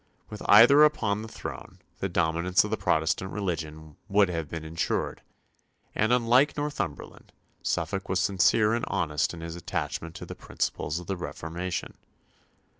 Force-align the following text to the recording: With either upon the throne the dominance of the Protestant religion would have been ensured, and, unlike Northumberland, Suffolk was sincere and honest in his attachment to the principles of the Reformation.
With 0.31 0.41
either 0.49 0.83
upon 0.83 1.21
the 1.21 1.27
throne 1.27 1.77
the 1.99 2.09
dominance 2.09 2.63
of 2.63 2.71
the 2.71 2.75
Protestant 2.75 3.31
religion 3.31 3.97
would 4.09 4.29
have 4.29 4.49
been 4.49 4.65
ensured, 4.65 5.21
and, 5.93 6.11
unlike 6.11 6.57
Northumberland, 6.57 7.31
Suffolk 7.61 8.09
was 8.09 8.19
sincere 8.19 8.73
and 8.73 8.83
honest 8.87 9.31
in 9.31 9.41
his 9.41 9.55
attachment 9.55 10.15
to 10.15 10.25
the 10.25 10.33
principles 10.33 10.97
of 10.97 11.05
the 11.05 11.17
Reformation. 11.17 11.93